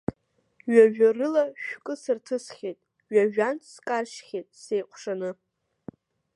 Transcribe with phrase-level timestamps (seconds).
[0.73, 2.79] Ҩажәа рыла шәкы сырҭысхьеит,
[3.13, 5.31] ҩажәантә скаршьхьеит сеиҟәшаны.